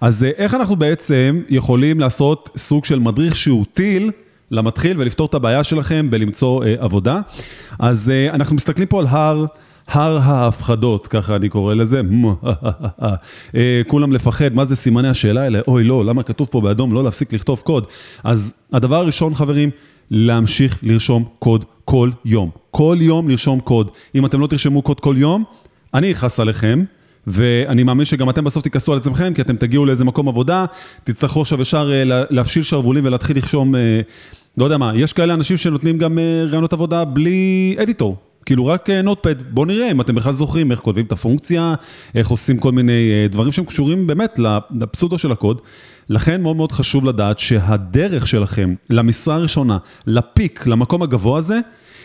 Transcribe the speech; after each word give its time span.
אז 0.00 0.26
איך 0.36 0.54
אנחנו 0.54 0.76
בעצם 0.76 1.42
יכולים 1.48 2.00
לעשות 2.00 2.50
סוג 2.56 2.84
של 2.84 2.98
מדריך 2.98 3.36
שהוא 3.36 3.64
טיל 3.74 4.10
למתחיל 4.50 5.00
ולפתור 5.00 5.26
את 5.26 5.34
הבעיה 5.34 5.64
שלכם 5.64 6.10
בלמצוא 6.10 6.64
עבודה? 6.78 7.20
אז 7.78 8.12
אנחנו 8.32 8.56
מסתכלים 8.56 8.88
פה 8.88 8.98
על 8.98 9.06
הר... 9.06 9.44
הר 9.88 10.18
ההפחדות, 10.18 11.06
ככה 11.06 11.36
אני 11.36 11.48
קורא 11.48 11.74
לזה, 11.74 12.00
כולם 13.86 14.12
לפחד, 14.12 14.54
מה 14.54 14.64
זה 14.64 14.76
סימני 14.76 15.08
השאלה 15.08 15.42
האלה? 15.42 15.60
אוי 15.68 15.84
לא, 15.84 16.04
למה 16.04 16.22
כתוב 16.22 16.48
פה 16.50 16.60
באדום 16.60 16.92
לא 16.92 17.04
להפסיק 17.04 17.32
לכתוב 17.32 17.62
קוד? 17.64 17.86
אז 18.24 18.54
הדבר 18.72 18.96
הראשון, 18.96 19.34
חברים, 19.34 19.70
להמשיך 20.10 20.78
לרשום 20.82 21.24
קוד 21.38 21.64
כל 21.84 22.10
יום. 22.24 22.50
כל 22.70 22.96
יום 23.00 23.28
לרשום 23.28 23.60
קוד. 23.60 23.90
אם 24.14 24.26
אתם 24.26 24.40
לא 24.40 24.46
תרשמו 24.46 24.82
קוד 24.82 25.00
כל 25.00 25.14
יום, 25.18 25.44
אני 25.94 26.12
אכעס 26.12 26.40
עליכם. 26.40 26.84
ואני 27.26 27.82
מאמין 27.82 28.04
שגם 28.04 28.30
אתם 28.30 28.44
בסוף 28.44 28.62
תיכנסו 28.62 28.92
על 28.92 28.98
עצמכם, 28.98 29.34
כי 29.34 29.42
אתם 29.42 29.56
תגיעו 29.56 29.86
לאיזה 29.86 30.04
מקום 30.04 30.28
עבודה, 30.28 30.64
תצטרכו 31.04 31.40
עכשיו 31.40 31.60
ישר 31.60 31.90
להפשיל 32.06 32.62
שרוולים 32.62 33.04
ולהתחיל 33.04 33.36
לרשום, 33.36 33.74
לא 34.58 34.64
יודע 34.64 34.78
מה, 34.78 34.92
יש 34.94 35.12
כאלה 35.12 35.34
אנשים 35.34 35.56
שנותנים 35.56 35.98
גם 35.98 36.18
רעיונות 36.48 36.72
עבודה 36.72 37.04
בלי 37.04 37.76
אדיטור. 37.82 38.16
כאילו 38.46 38.66
רק 38.66 38.90
נוטפד, 38.90 39.42
בואו 39.42 39.66
נראה 39.66 39.90
אם 39.90 40.00
אתם 40.00 40.14
בכלל 40.14 40.32
זוכרים 40.32 40.70
איך 40.70 40.80
כותבים 40.80 41.04
את 41.04 41.12
הפונקציה, 41.12 41.74
איך 42.14 42.28
עושים 42.28 42.58
כל 42.58 42.72
מיני 42.72 43.28
דברים 43.30 43.52
שהם 43.52 43.64
קשורים 43.64 44.06
באמת 44.06 44.38
לפסוטו 44.80 45.18
של 45.18 45.32
הקוד. 45.32 45.60
לכן 46.08 46.42
מאוד 46.42 46.56
מאוד 46.56 46.72
חשוב 46.72 47.04
לדעת 47.04 47.38
שהדרך 47.38 48.26
שלכם 48.26 48.74
למשרה 48.90 49.34
הראשונה, 49.34 49.78
לפיק, 50.06 50.66
למקום 50.66 51.02
הגבוה 51.02 51.38
הזה, 51.38 51.58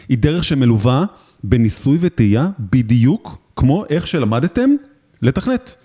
היא 0.09 0.17
דרך 0.17 0.43
שמלווה 0.43 1.05
בניסוי 1.43 1.97
וטעייה 2.01 2.47
בדיוק 2.59 3.37
כמו 3.55 3.83
איך 3.89 4.07
שלמדתם 4.07 4.69
לתכנת. 5.21 5.75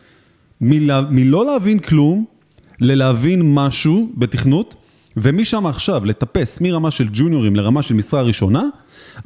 מלא, 0.61 1.01
מלא 1.11 1.47
להבין 1.47 1.79
כלום, 1.79 2.25
ללהבין 2.81 3.55
משהו 3.55 4.13
בתכנות, 4.17 4.75
ומשם 5.17 5.67
עכשיו 5.67 6.05
לטפס 6.05 6.61
מרמה 6.61 6.91
של 6.91 7.09
ג'וניורים 7.13 7.57
לרמה 7.57 7.83
של 7.83 7.95
משרה 7.95 8.23
ראשונה, 8.23 8.63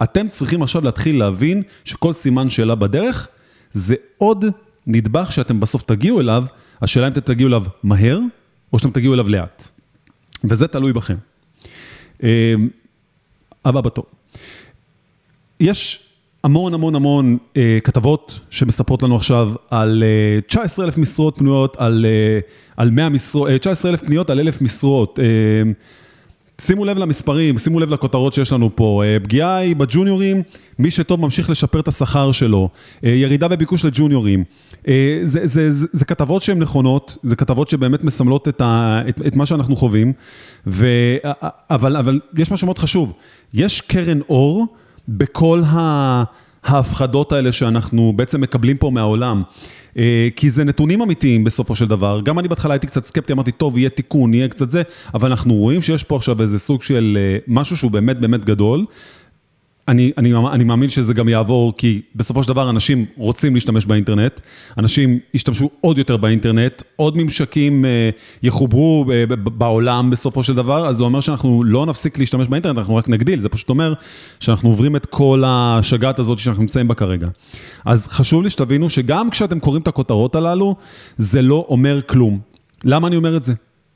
אתם 0.03 0.28
צריכים 0.28 0.62
עכשיו 0.62 0.84
להתחיל 0.84 1.19
להבין 1.19 1.62
שכל 1.84 2.12
סימן 2.12 2.48
שאלה 2.48 2.75
בדרך, 2.75 3.28
זה 3.72 3.94
עוד 4.19 4.44
נדבך 4.86 5.33
שאתם 5.33 5.61
בסוף 5.61 5.83
תגיעו 5.83 6.20
אליו, 6.20 6.44
השאלה 6.83 7.06
אם 7.06 7.12
אתם 7.12 7.20
תגיעו 7.20 7.48
אליו 7.48 7.64
מהר, 7.83 8.20
או 8.72 8.78
שאתם 8.78 8.91
תגיעו 8.91 9.14
אליו 9.14 9.28
לאט. 9.28 9.69
וזה 10.44 10.69
תלוי 10.69 10.92
בכם. 10.92 11.16
הבא 13.64 13.81
בתור. 13.81 14.05
יש 15.61 16.06
המון 16.45 16.75
המון 16.75 16.95
המון 16.95 17.37
אה, 17.56 17.79
כתבות 17.84 18.41
שמספרות 18.51 19.03
לנו 19.03 19.17
עכשיו 19.17 19.53
על 19.70 20.03
אה, 20.06 20.41
19 20.41 20.84
אלף 20.84 20.98
משרות 20.98 21.39
פנויות, 21.39 21.77
על, 21.78 22.06
אה, 22.09 22.41
על 22.77 22.91
100 22.91 23.09
משרות, 23.09 23.48
אה, 23.48 23.59
19 23.59 23.91
אלף 23.91 24.01
פניות 24.01 24.31
על 24.31 24.41
אלף 24.41 24.62
משרות. 24.62 25.19
אה, 25.23 25.25
שימו 26.61 26.84
לב 26.84 26.98
למספרים, 26.98 27.59
שימו 27.59 27.81
לב 27.81 27.91
לכותרות 27.91 28.33
שיש 28.33 28.53
לנו 28.53 28.70
פה. 28.77 29.03
פגיעה 29.23 29.56
היא 29.56 29.77
בג'וניורים, 29.77 30.43
מי 30.78 30.91
שטוב 30.91 31.20
ממשיך 31.20 31.51
לשפר 31.51 31.81
את 31.81 31.89
השכר 31.89 32.33
שלו. 32.33 32.69
ירידה 33.03 33.48
בביקוש 33.48 33.84
לג'וניורים. 33.84 34.45
זה, 34.84 34.91
זה, 35.25 35.71
זה, 35.71 35.87
זה 35.93 36.05
כתבות 36.05 36.43
שהן 36.43 36.59
נכונות, 36.59 37.17
זה 37.23 37.37
כתבות 37.37 37.69
שבאמת 37.69 38.05
מסמלות 38.05 38.48
את, 38.48 38.61
ה, 38.61 39.00
את, 39.09 39.21
את 39.27 39.37
מה 39.37 39.47
שאנחנו 39.47 39.77
חווים. 39.77 40.12
ו, 40.67 40.87
אבל, 41.71 41.97
אבל 41.97 42.21
יש 42.39 42.50
משהו 42.50 42.67
מאוד 42.67 42.78
חשוב, 42.78 43.12
יש 43.55 43.81
קרן 43.81 44.21
אור 44.28 44.67
בכל. 45.09 45.62
ההפחדות 46.69 47.33
האלה 47.33 47.53
שאנחנו 47.53 48.12
בעצם 48.17 48.41
מקבלים 48.41 48.77
פה 48.77 48.91
מהעולם. 48.91 49.43
כי 50.37 50.51
זה 50.51 50.65
נתונים 50.65 51.03
אמיתיים 51.03 51.45
בסופו 51.45 51.77
של 51.77 51.87
דבר. 51.87 52.21
גם 52.25 52.39
אני 52.39 52.49
בהתחלה 52.49 52.75
הייתי 52.75 52.87
קצת 52.87 53.05
סקפטי, 53.05 53.33
אמרתי, 53.33 53.53
טוב, 53.53 53.79
יהיה 53.79 53.91
תיקון, 53.91 54.34
יהיה 54.34 54.49
קצת 54.49 54.71
זה, 54.71 54.83
אבל 55.15 55.31
אנחנו 55.31 55.55
רואים 55.55 55.83
שיש 55.83 56.05
פה 56.05 56.17
עכשיו 56.17 56.41
איזה 56.43 56.59
סוג 56.59 56.83
של 56.83 57.19
משהו 57.49 57.77
שהוא 57.77 57.91
באמת 57.91 58.21
באמת 58.21 58.45
גדול. 58.45 58.84
אני, 59.89 60.12
אני, 60.19 60.33
אני 60.53 60.65
מאמין 60.65 60.88
שזה 60.88 61.15
גם 61.15 61.28
יעבור, 61.28 61.72
כי 61.77 62.00
בסופו 62.15 62.43
של 62.43 62.49
דבר 62.49 62.71
אנשים 62.71 63.05
רוצים 63.16 63.55
להשתמש 63.55 63.87
באינטרנט, 63.87 64.41
אנשים 64.78 65.19
ישתמשו 65.34 65.71
עוד 65.81 65.99
יותר 65.99 66.16
באינטרנט, 66.16 66.83
עוד 66.97 67.16
ממשקים 67.16 67.84
יחוברו 68.43 69.05
בעולם 69.44 70.10
בסופו 70.10 70.43
של 70.43 70.55
דבר, 70.55 70.88
אז 70.88 70.97
זה 70.97 71.05
אומר 71.05 71.21
שאנחנו 71.21 71.65
לא 71.65 71.87
נפסיק 71.87 72.19
להשתמש 72.19 72.49
באינטרנט, 72.49 72.78
אנחנו 72.78 72.97
רק 72.97 73.09
נגדיל, 73.09 73.41
זה 73.41 73.49
פשוט 73.49 73.69
אומר 73.69 73.94
שאנחנו 74.41 74.69
עוברים 74.69 74.97
את 74.97 75.06
כל 75.06 75.43
השגעת 75.47 76.19
הזאת 76.19 76.39
שאנחנו 76.39 76.62
נמצאים 76.62 76.89
בה 76.89 76.94
כרגע. 76.94 77.28
אז 77.84 78.09
חשוב 78.09 78.43
לי 78.43 78.50
שתבינו 78.50 78.91
שגם 78.91 79.31
כשאתם 79.31 79.60
קוראים 79.60 79.83
את 79.83 79.89
הכותרות 79.89 80.37
הללו, 80.37 80.77
זה 81.19 81.43
לא 81.43 81.66
אומר 81.69 82.00
כלום. 82.06 82.39
למה 82.84 83.09
אני 83.09 83.16
אומר 83.16 83.37
את 83.37 83.44
זה? 83.44 83.55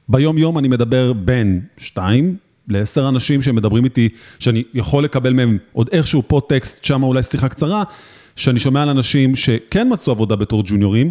ביום 0.08 0.38
יום 0.38 0.58
אני 0.58 0.68
מדבר 0.68 1.12
בין 1.12 1.60
שתיים, 1.78 2.36
לעשר 2.70 3.08
אנשים 3.08 3.42
שמדברים 3.42 3.84
איתי, 3.84 4.08
שאני 4.38 4.62
יכול 4.74 5.04
לקבל 5.04 5.32
מהם 5.32 5.58
עוד 5.72 5.88
איכשהו 5.92 6.22
פה 6.26 6.40
טקסט, 6.48 6.84
שם 6.84 7.02
אולי 7.02 7.22
שיחה 7.22 7.48
קצרה, 7.48 7.82
שאני 8.36 8.58
שומע 8.58 8.82
על 8.82 8.88
אנשים 8.88 9.36
שכן 9.36 9.88
מצאו 9.92 10.12
עבודה 10.12 10.36
בתור 10.36 10.62
ג'וניורים, 10.66 11.10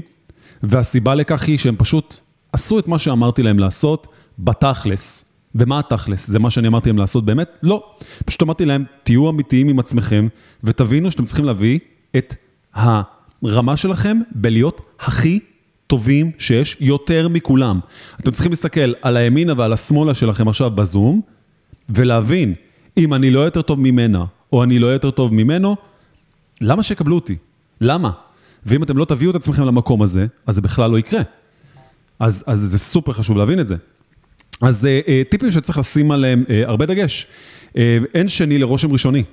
והסיבה 0.64 1.16
לכך 1.16 1.47
היא 1.47 1.58
שהם 1.58 1.75
פשוט 1.78 2.18
עשו 2.53 2.80
את 2.80 2.88
מה 2.88 3.00
שאמרתי 3.00 3.44
להם 3.44 3.59
לעשות 3.59 4.08
בתכלס. 4.40 5.25
ומה 5.56 5.80
התכלס? 5.80 6.28
זה 6.28 6.40
מה 6.40 6.50
שאני 6.50 6.68
אמרתי 6.68 6.90
להם 6.90 6.97
לעשות 6.97 7.25
באמת? 7.25 7.50
לא. 7.64 7.84
פשוט 8.26 8.44
אמרתי 8.44 8.66
להם, 8.66 8.86
תהיו 9.03 9.30
אמיתיים 9.30 9.68
עם 9.70 9.80
עצמכם, 9.80 10.28
ותבינו 10.64 11.12
שאתם 11.12 11.26
צריכים 11.26 11.46
להביא 11.46 11.80
את 12.18 12.36
הרמה 12.74 13.78
שלכם 13.78 14.22
בלהיות 14.36 14.81
הכי 15.00 15.40
טובים 15.88 16.31
שיש 16.38 16.78
יותר 16.80 17.28
מכולם. 17.28 17.80
אתם 18.20 18.31
צריכים 18.31 18.52
להסתכל 18.52 18.94
על 19.02 19.18
הימינה 19.18 19.53
ועל 19.58 19.74
השמאלה 19.74 20.14
שלכם 20.14 20.47
עכשיו 20.47 20.72
בזום, 20.72 21.22
ולהבין, 21.90 22.54
אם 22.98 23.14
אני 23.14 23.32
לא 23.32 23.40
יותר 23.40 23.62
טוב 23.62 23.80
ממנה, 23.80 24.26
או 24.54 24.64
אני 24.64 24.80
לא 24.80 24.88
יותר 24.88 25.12
טוב 25.12 25.34
ממנו, 25.34 25.76
למה 26.62 26.84
שיקבלו 26.84 27.16
אותי? 27.16 27.36
למה? 27.82 28.12
ואם 28.66 28.84
אתם 28.84 28.98
לא 28.98 29.06
תביאו 29.06 29.32
את 29.32 29.36
עצמכם 29.36 29.64
למקום 29.64 30.02
הזה, 30.02 30.28
אז 30.48 30.56
זה 30.56 30.62
בכלל 30.62 30.92
לא 30.92 31.00
יקרה. 31.00 31.22
אז, 32.20 32.44
אז 32.48 32.60
זה 32.60 32.80
סופר 32.80 33.12
חשוב 33.12 33.38
להבין 33.38 33.60
את 33.60 33.68
זה. 33.68 33.76
אז 34.62 34.86
אה, 34.86 35.22
טיפים 35.30 35.52
שצריך 35.52 35.78
לשים 35.78 36.12
עליהם 36.12 36.44
אה, 36.50 36.64
הרבה 36.66 36.86
דגש. 36.86 37.28
אה, 37.78 37.98
אין 38.14 38.28
שני 38.28 38.58
לרושם 38.58 38.92
ראשוני. 38.92 39.24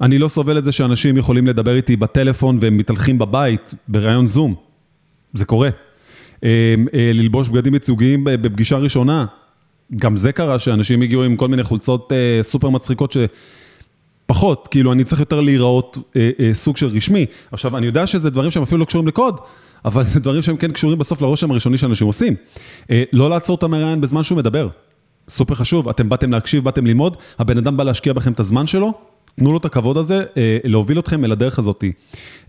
אני 0.00 0.18
לא 0.18 0.28
סובל 0.28 0.58
את 0.58 0.64
זה 0.64 0.72
שאנשים 0.72 1.16
יכולים 1.16 1.46
לדבר 1.46 1.76
איתי 1.76 1.96
בטלפון 1.96 2.58
והם 2.60 2.76
מתהלכים 2.76 3.18
בבית, 3.18 3.74
בראיון 3.88 4.26
זום. 4.26 4.54
זה 5.34 5.44
קורה. 5.44 5.68
ללבוש 6.92 7.48
בגדים 7.48 7.74
ייצוגיים 7.74 8.24
בפגישה 8.24 8.76
ראשונה, 8.76 9.26
גם 9.96 10.16
זה 10.16 10.32
קרה 10.32 10.58
שאנשים 10.58 11.02
הגיעו 11.02 11.22
עם 11.22 11.36
כל 11.36 11.48
מיני 11.48 11.62
חולצות 11.62 12.12
אה, 12.12 12.42
סופר 12.42 12.70
מצחיקות 12.70 13.16
שפחות, 14.26 14.68
כאילו 14.70 14.92
אני 14.92 15.04
צריך 15.04 15.20
יותר 15.20 15.40
להיראות 15.40 15.98
אה, 16.16 16.30
אה, 16.40 16.54
סוג 16.54 16.76
של 16.76 16.86
רשמי. 16.86 17.26
עכשיו, 17.52 17.76
אני 17.76 17.86
יודע 17.86 18.06
שזה 18.06 18.30
דברים 18.30 18.50
שהם 18.50 18.62
אפילו 18.62 18.78
לא 18.78 18.84
קשורים 18.84 19.08
לקוד, 19.08 19.40
אבל 19.84 20.02
זה 20.04 20.20
דברים 20.20 20.42
שהם 20.42 20.56
כן 20.56 20.70
קשורים 20.70 20.98
בסוף 20.98 21.22
לרושם 21.22 21.50
הראשוני 21.50 21.78
שאנשים 21.78 22.06
עושים. 22.06 22.34
אה, 22.90 23.02
לא 23.12 23.30
לעצור 23.30 23.56
את 23.56 23.62
המראיין 23.62 24.00
בזמן 24.00 24.22
שהוא 24.22 24.38
מדבר. 24.38 24.68
סופר 25.28 25.54
חשוב, 25.54 25.88
אתם 25.88 26.08
באתם 26.08 26.30
להקשיב, 26.30 26.64
באתם 26.64 26.86
ללמוד, 26.86 27.16
הבן 27.38 27.58
אדם 27.58 27.76
בא 27.76 27.84
להשקיע 27.84 28.12
בכם 28.12 28.32
את 28.32 28.40
הזמן 28.40 28.66
שלו, 28.66 28.92
תנו 29.36 29.52
לו 29.52 29.58
את 29.58 29.64
הכבוד 29.64 29.96
הזה, 29.96 30.24
אה, 30.36 30.58
להוביל 30.64 30.98
אתכם 30.98 31.24
אל 31.24 31.32
הדרך 31.32 31.58
הזאת. 31.58 31.84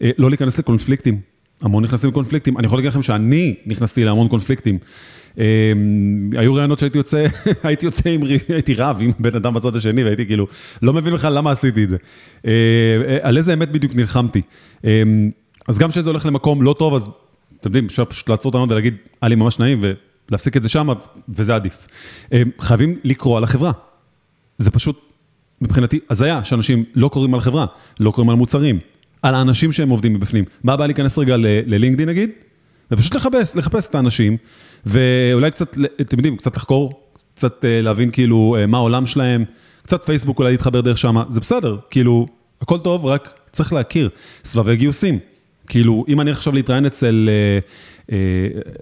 אה, 0.02 0.12
לא 0.18 0.30
להיכנס 0.30 0.60
לקונפליקטים. 0.60 1.20
המון 1.62 1.84
נכנסים 1.84 2.10
לקונפליקטים. 2.10 2.58
אני 2.58 2.66
יכול 2.66 2.78
להגיד 2.80 2.92
לכם 2.92 3.02
שאני 3.02 3.56
נכנסתי 3.66 4.04
להמון 4.04 4.28
קונפליקטים. 4.28 4.78
היו 6.38 6.54
רעיונות 6.54 6.80
שהייתי 6.80 6.98
יוצא, 6.98 7.26
הייתי 7.64 7.86
יוצא 7.86 8.10
עם, 8.10 8.22
הייתי 8.50 8.76
רב 8.76 8.98
עם 9.02 9.12
בן 9.20 9.36
אדם 9.36 9.54
בצד 9.54 9.76
השני, 9.76 10.04
והייתי 10.04 10.26
כאילו, 10.26 10.48
לא 10.82 10.94
מבין 10.94 11.14
בכלל 11.14 11.38
למה 11.38 11.52
עשיתי 11.52 11.84
את 11.84 11.90
זה. 11.90 11.98
על 13.22 13.38
איזה 13.38 13.54
אמת 13.54 13.72
בדיוק 13.72 13.96
נלחמתי. 13.96 14.42
אז 15.68 15.80
גם 15.80 15.90
כשזה 15.90 16.10
הולך 16.10 16.26
למקום 16.26 16.62
לא 16.62 16.76
טוב, 16.80 16.96
אז 16.96 17.10
אתם 17.60 17.70
יודעים, 17.70 17.86
אפשר 17.86 18.06
פשוט 18.06 18.30
לעצור 18.30 18.50
את 18.50 18.56
הענות 18.56 18.72
ולהגיד, 18.72 18.96
היה 19.22 19.30
לי 19.30 19.36
ממש 19.36 19.60
נעים, 19.60 19.84
ולהפסיק 20.30 20.58
את 20.58 20.64
זה 20.64 20.70
שם, 20.70 20.88
וזה 21.30 21.56
עדיף. 21.56 21.88
חייבים 22.60 22.96
לקרוא 23.04 23.38
על 23.38 23.44
החברה. 23.44 23.72
זה 24.58 24.72
פשוט, 24.72 25.00
מבחינתי, 25.62 26.00
הזיה 26.10 26.44
שאנשים 26.44 26.84
לא 26.96 27.08
קוראים 27.08 27.34
על 27.34 27.40
החברה, 27.40 27.66
לא 28.00 28.12
קוראים 28.12 28.30
על 28.30 28.36
מוצרים. 28.36 28.80
על 29.22 29.36
האנשים 29.36 29.72
שהם 29.72 29.90
עובדים 29.90 30.14
מבפנים. 30.14 30.44
מה 30.64 30.74
הבעיה 30.74 30.88
להיכנס 30.88 31.18
רגע 31.18 31.36
ללינקדאין 31.38 32.10
נגיד? 32.10 32.30
ופשוט 32.92 33.16
לחפש, 33.16 33.56
לחפש 33.56 33.88
את 33.88 33.96
האנשים, 33.96 34.38
ואולי 34.86 35.52
קצת, 35.52 35.78
אתם 36.02 36.18
יודעים, 36.18 36.38
קצת 36.38 36.56
לחקור, 36.56 37.02
קצת 37.36 37.66
להבין 37.68 38.12
כאילו 38.12 38.56
מה 38.68 38.78
העולם 38.78 39.06
שלהם, 39.06 39.46
קצת 39.82 40.04
פייסבוק 40.04 40.40
אולי 40.40 40.52
להתחבר 40.52 40.82
דרך 40.82 40.98
שמה, 40.98 41.24
זה 41.30 41.40
בסדר, 41.40 41.78
כאילו, 41.90 42.28
הכל 42.62 42.80
טוב, 42.80 43.06
רק 43.06 43.34
צריך 43.52 43.74
להכיר. 43.74 44.10
סבבי 44.44 44.76
גיוסים, 44.76 45.20
כאילו, 45.68 46.06
אם 46.08 46.22
אני 46.22 46.32
עכשיו 46.32 46.54
להתראיין 46.54 46.86
אצל, 46.86 47.30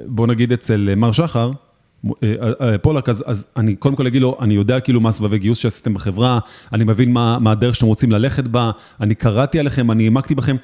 בוא 0.06 0.28
נגיד 0.28 0.54
אצל 0.54 0.94
מר 0.98 1.12
שחר, 1.12 1.51
פולק, 2.81 3.10
אז, 3.10 3.24
אז 3.28 3.48
אני 3.58 3.75
קודם 3.75 3.96
כל 3.96 4.08
אגיד 4.08 4.22
לו, 4.22 4.38
אני 4.42 4.54
יודע 4.54 4.80
כאילו 4.80 5.01
מה 5.01 5.12
סבבי 5.12 5.38
גיוס 5.38 5.58
שעשיתם 5.58 5.94
בחברה, 5.94 6.40
אני 6.74 6.84
מבין 6.84 7.13
מה, 7.13 7.40
מה 7.40 7.51
הדרך 7.51 7.75
שאתם 7.75 7.88
רוצים 7.88 8.12
ללכת 8.12 8.44
בה, 8.44 8.72
אני 9.01 9.16
קראתי 9.16 9.60
עליכם, 9.60 9.92
אני 9.92 10.04
העמקתי 10.04 10.36
בכם. 10.36 10.56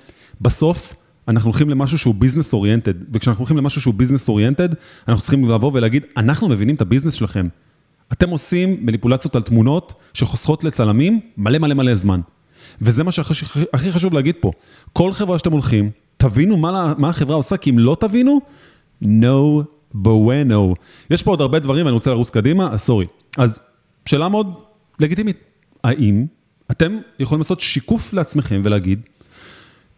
בסוף, 0.42 0.94
אנחנו 1.28 1.50
הולכים 1.50 1.70
למשהו 1.70 1.98
שהוא 1.98 2.16
business 2.16 2.54
oriented, 2.54 2.94
וכשאנחנו 3.14 3.42
הולכים 3.42 3.58
למשהו 3.58 3.82
שהוא 3.82 3.94
business 3.94 4.30
oriented, 4.30 4.69
אנחנו 5.08 5.22
צריכים 5.22 5.52
לבוא 5.52 5.72
ולהגיד, 5.74 6.04
אנחנו 6.18 6.50
מבינים 6.50 6.76
את 6.76 6.82
ה 6.81 6.85
business 6.85 7.13
שלכם. 7.14 7.48
אתם 8.12 8.30
עושים 8.30 8.78
מניפולציות 8.82 9.36
על 9.36 9.42
תמונות 9.42 9.94
שחוסכות 10.14 10.64
לצלמים 10.64 11.20
מלא 11.38 11.58
מלא 11.58 11.74
מלא 11.74 11.96
זמן. 11.96 12.22
וזה 12.82 13.04
מה 13.04 13.12
שהכי 13.12 13.92
חשוב 13.92 14.14
להגיד 14.14 14.36
פה. 14.40 14.52
כל 14.94 15.12
חברה 15.12 15.40
שאתם 15.40 15.52
הולכים, 15.52 15.90
תבינו 16.18 16.58
מה, 16.58 16.94
מה 16.98 17.10
החברה 17.10 17.36
עושה, 17.36 17.58
כי 17.58 17.70
אם 17.70 17.80
לא 17.80 17.98
תבינו, 18.00 18.40
no 19.04 19.64
bueno. 19.96 20.76
יש 21.10 21.24
פה 21.24 21.32
עוד 21.32 21.42
הרבה 21.42 21.60
דברים, 21.60 21.88
אני 21.88 21.94
רוצה 21.94 22.12
לרוץ 22.12 22.30
קדימה, 22.30 22.70
אז 22.72 22.82
sorry. 22.81 23.06
אז 23.38 23.60
שאלה 24.06 24.30
מאוד 24.30 24.54
לגיטימית, 25.00 25.38
האם 25.84 26.26
אתם 26.72 26.98
יכולים 27.20 27.40
לעשות 27.40 27.60
שיקוף 27.60 28.14
לעצמכם 28.14 28.62
ולהגיד, 28.64 29.02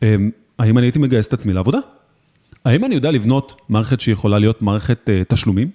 אמ, 0.01 0.31
האם 0.59 0.77
אני 0.77 0.85
הייתי 0.85 0.99
מגייס 0.99 1.27
את 1.27 1.33
עצמי 1.33 1.53
לעבודה? 1.53 1.79
האם 2.65 2.85
אני 2.85 2.95
יודע 2.95 3.11
לבנות 3.11 3.61
מערכת 3.69 4.01
שיכולה 4.01 4.39
להיות 4.39 4.61
מערכת 4.61 5.09
uh, 5.09 5.25
תשלומים? 5.33 5.69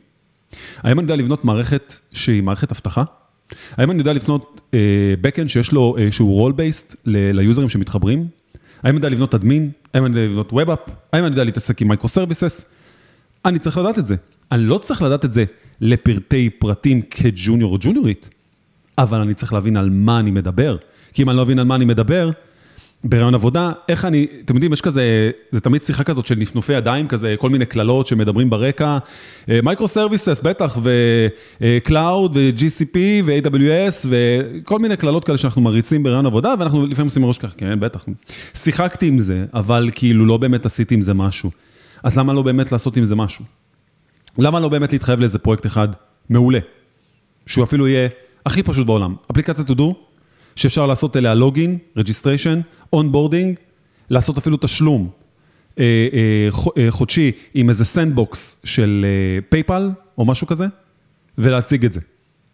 האם 0.78 0.98
אני 0.98 1.04
יודע 1.04 1.16
לבנות 1.16 1.44
מערכת 1.44 1.94
שהיא 2.12 2.42
מערכת 2.42 2.72
אבטחה? 2.72 3.02
האם 3.76 3.90
אני 3.90 3.98
יודע 3.98 4.12
לבנות 4.12 4.60
uh, 4.70 4.74
backend 5.26 5.48
שיש 5.48 5.72
לו, 5.72 5.96
uh, 5.98 6.12
שהוא 6.12 6.50
role-based 6.50 6.96
ליוזרים 7.04 7.68
שמתחברים? 7.68 8.26
האם 8.82 8.90
אני 8.90 8.96
יודע 8.96 9.08
לבנות 9.08 9.34
admin? 9.34 9.70
האם 9.94 10.04
אני 10.04 10.20
יודע 10.20 10.32
לבנות 10.32 10.52
App? 10.52 10.90
האם 11.12 11.24
אני 11.24 11.32
יודע 11.32 11.44
להתעסק 11.44 11.82
עם 11.82 11.88
microservices? 11.88 12.64
אני 13.44 13.58
צריך 13.58 13.78
לדעת 13.78 13.98
את 13.98 14.06
זה. 14.06 14.16
אני 14.52 14.64
לא 14.64 14.78
צריך 14.78 15.02
לדעת 15.02 15.24
את 15.24 15.32
זה 15.32 15.44
לפרטי 15.80 16.50
פרטים 16.50 17.02
כג'וניור 17.02 17.72
או 17.72 17.78
ג'וניורית, 17.80 18.30
אבל 18.98 19.20
אני 19.20 19.34
צריך 19.34 19.52
להבין 19.52 19.76
על 19.76 19.90
מה 19.90 20.20
אני 20.20 20.30
מדבר. 20.30 20.76
כי 21.12 21.22
אם 21.22 21.30
אני 21.30 21.36
לא 21.36 21.42
אבין 21.42 21.58
על 21.58 21.64
מה 21.64 21.74
אני 21.74 21.84
מדבר, 21.84 22.30
בראיון 23.04 23.34
עבודה, 23.34 23.72
איך 23.88 24.04
אני, 24.04 24.26
אתם 24.44 24.54
יודעים, 24.54 24.72
יש 24.72 24.80
כזה, 24.80 25.30
זה 25.50 25.60
תמיד 25.60 25.82
שיחה 25.82 26.04
כזאת 26.04 26.26
של 26.26 26.34
נפנופי 26.34 26.72
ידיים, 26.72 27.08
כזה 27.08 27.34
כל 27.38 27.50
מיני 27.50 27.66
קללות 27.66 28.06
שמדברים 28.06 28.50
ברקע, 28.50 28.98
microservices 29.48 30.40
בטח, 30.40 30.78
ו-Cloud, 30.82 32.30
ו-GCP, 32.34 32.96
ו-AWS, 33.24 34.06
וכל 34.08 34.78
מיני 34.78 34.96
קללות 34.96 35.24
כאלה 35.24 35.38
שאנחנו 35.38 35.62
מריצים 35.62 36.02
בראיון 36.02 36.26
עבודה, 36.26 36.54
ואנחנו 36.58 36.86
לפעמים 36.86 37.06
עושים 37.06 37.24
ראש 37.24 37.38
ככה, 37.38 37.54
כן, 37.56 37.80
בטח. 37.80 38.04
שיחקתי 38.54 39.06
עם 39.06 39.18
זה, 39.18 39.44
אבל 39.54 39.90
כאילו 39.94 40.26
לא 40.26 40.36
באמת 40.36 40.66
עשיתי 40.66 40.94
עם 40.94 41.00
זה 41.00 41.14
משהו. 41.14 41.50
אז 42.02 42.18
למה 42.18 42.32
לא 42.32 42.42
באמת 42.42 42.72
לעשות 42.72 42.96
עם 42.96 43.04
זה 43.04 43.16
משהו? 43.16 43.44
למה 44.38 44.60
לא 44.60 44.68
באמת 44.68 44.92
להתחייב 44.92 45.20
לאיזה 45.20 45.38
פרויקט 45.38 45.66
אחד 45.66 45.88
מעולה, 46.30 46.58
שהוא 47.46 47.64
אפילו 47.64 47.88
יהיה 47.88 48.08
הכי 48.46 48.62
פשוט 48.62 48.86
בעולם, 48.86 49.14
אפליקציית 49.30 49.70
to 49.70 49.74
do, 49.74 49.82
שאפשר 50.58 50.86
לעשות 50.86 51.16
אליה 51.16 51.34
login, 51.34 51.78
registration, 51.96 52.60
onboarding, 52.92 53.58
לעשות 54.10 54.38
אפילו 54.38 54.56
תשלום 54.60 55.10
אה, 55.78 55.84
אה, 56.12 56.48
אה, 56.78 56.90
חודשי 56.90 57.32
עם 57.54 57.68
איזה 57.68 57.84
sandbox 57.84 58.60
של 58.64 59.06
PayPal 59.48 59.90
או 60.18 60.24
משהו 60.24 60.46
כזה, 60.46 60.66
ולהציג 61.38 61.84
את 61.84 61.92
זה. 61.92 62.00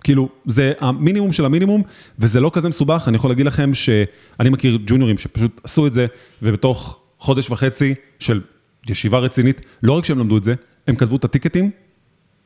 כאילו, 0.04 0.28
זה 0.44 0.72
המינימום 0.80 1.32
של 1.32 1.44
המינימום, 1.44 1.82
וזה 2.18 2.40
לא 2.40 2.50
כזה 2.52 2.68
מסובך, 2.68 3.04
אני 3.08 3.16
יכול 3.16 3.30
להגיד 3.30 3.46
לכם 3.46 3.74
שאני 3.74 4.50
מכיר 4.50 4.78
ג'וניורים 4.86 5.18
שפשוט 5.18 5.60
עשו 5.64 5.86
את 5.86 5.92
זה, 5.92 6.06
ובתוך 6.42 7.00
חודש 7.18 7.50
וחצי 7.50 7.94
של 8.18 8.40
ישיבה 8.88 9.18
רצינית, 9.18 9.60
לא 9.82 9.92
רק 9.92 10.04
שהם 10.04 10.18
למדו 10.18 10.36
את 10.36 10.44
זה, 10.44 10.54
הם 10.86 10.96
כתבו 10.96 11.16
את 11.16 11.24
הטיקטים, 11.24 11.70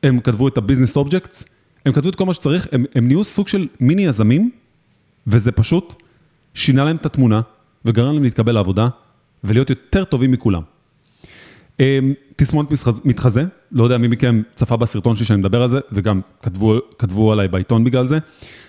הם 0.03 0.19
כתבו 0.19 0.47
את 0.47 0.57
ה 0.57 0.61
business 0.61 0.97
objects, 0.97 1.45
הם 1.85 1.93
כתבו 1.93 2.09
את 2.09 2.15
כל 2.15 2.25
מה 2.25 2.33
שצריך, 2.33 2.67
הם, 2.71 2.85
הם 2.95 3.07
נהיו 3.07 3.23
סוג 3.23 3.47
של 3.47 3.67
מיני 3.79 4.05
יזמים, 4.05 4.51
וזה 5.27 5.51
פשוט 5.51 5.95
שינה 6.53 6.83
להם 6.83 6.95
את 6.95 7.05
התמונה 7.05 7.41
וגרם 7.85 8.13
להם 8.13 8.23
להתקבל 8.23 8.51
לעבודה 8.51 8.87
ולהיות 9.43 9.69
יותר 9.69 10.03
טובים 10.03 10.31
מכולם. 10.31 10.61
אמ, 11.79 12.13
תסמונת 12.35 12.69
מתחזה, 13.05 13.43
לא 13.71 13.83
יודע 13.83 13.97
מי 13.97 14.07
מכם 14.07 14.41
צפה 14.55 14.77
בסרטון 14.77 15.15
שלי 15.15 15.25
שאני 15.25 15.39
מדבר 15.39 15.61
על 15.61 15.69
זה, 15.69 15.79
וגם 15.91 16.21
כתבו, 16.41 16.79
כתבו 16.97 17.31
עליי 17.31 17.47
בעיתון 17.47 17.83
בגלל 17.83 18.05
זה, 18.05 18.19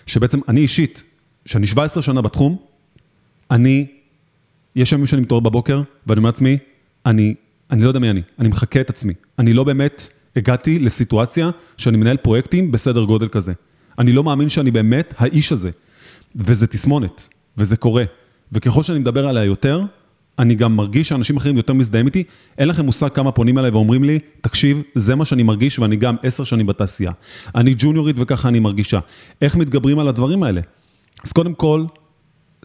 שבעצם 0.06 0.40
אני 0.48 0.60
אישית, 0.60 1.02
שאני 1.46 1.66
17 1.66 2.02
שנה 2.02 2.22
בתחום, 2.22 2.56
אני, 3.50 3.86
יש 4.76 4.92
ימים 4.92 5.06
שאני 5.06 5.22
מתעורר 5.22 5.40
בבוקר, 5.40 5.82
ואני 6.06 6.18
אומר 6.18 6.28
לעצמי, 6.28 6.58
אני, 7.06 7.34
אני 7.70 7.82
לא 7.82 7.88
יודע 7.88 8.00
מי 8.00 8.10
אני, 8.10 8.22
אני 8.38 8.48
מחקה 8.48 8.80
את 8.80 8.90
עצמי. 8.90 9.12
אני 9.38 9.52
לא 9.52 9.64
באמת 9.64 10.08
הגעתי 10.36 10.78
לסיטואציה 10.78 11.50
שאני 11.76 11.96
מנהל 11.96 12.16
פרויקטים 12.16 12.72
בסדר 12.72 13.04
גודל 13.04 13.28
כזה. 13.28 13.52
אני 13.98 14.12
לא 14.12 14.24
מאמין 14.24 14.48
שאני 14.48 14.70
באמת 14.70 15.14
האיש 15.18 15.52
הזה. 15.52 15.70
וזה 16.36 16.66
תסמונת, 16.66 17.28
וזה 17.56 17.76
קורה. 17.76 18.04
וככל 18.52 18.82
שאני 18.82 18.98
מדבר 18.98 19.28
עליה 19.28 19.44
יותר, 19.44 19.82
אני 20.38 20.54
גם 20.54 20.76
מרגיש 20.76 21.08
שאנשים 21.08 21.36
אחרים 21.36 21.56
יותר 21.56 21.72
מזדהים 21.72 22.06
איתי. 22.06 22.24
אין 22.58 22.68
לכם 22.68 22.86
מושג 22.86 23.08
כמה 23.08 23.32
פונים 23.32 23.58
אליי 23.58 23.70
ואומרים 23.70 24.04
לי, 24.04 24.18
תקשיב, 24.40 24.82
זה 24.94 25.14
מה 25.14 25.24
שאני 25.24 25.42
מרגיש 25.42 25.78
ואני 25.78 25.96
גם 25.96 26.16
עשר 26.22 26.44
שנים 26.44 26.66
בתעשייה. 26.66 27.12
אני 27.54 27.74
ג'וניורית 27.78 28.16
וככה 28.18 28.48
אני 28.48 28.60
מרגישה. 28.60 28.98
איך 29.42 29.56
מתגברים 29.56 29.98
על 29.98 30.08
הדברים 30.08 30.42
האלה? 30.42 30.60
אז 31.24 31.32
קודם 31.32 31.54
כל, 31.54 31.84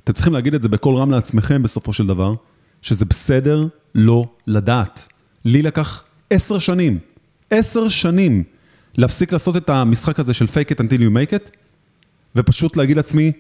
אתם 0.04 0.14
צריכים 0.14 0.34
להגיד 0.34 0.54
את 0.54 0.62
זה 0.62 0.70
בקול 0.70 0.96
רם 0.96 1.12
לעצמכם 1.12 1.64
בסופו 1.64 1.94
של 1.94 2.08
דבר, 2.08 2.34
שזה 2.82 3.06
בסדר 3.06 3.68
לא 3.96 4.26
לדעת. 4.48 5.08
לי 5.46 5.62
לקח 5.62 6.04
עשר 6.30 6.60
שנים, 6.60 7.00
עשר 7.50 7.90
שנים, 7.90 8.44
להפסיק 8.98 9.34
לעשות 9.34 9.58
את 9.58 9.70
המשחק 9.70 10.20
הזה 10.20 10.34
של 10.34 10.46
fake 10.46 10.72
it 10.74 10.78
until 10.78 11.00
you 11.00 11.10
make 11.10 11.34
it, 11.34 11.50
ופשוט 12.36 12.78
להגיד 12.78 12.98
לעצמי, 12.98 13.32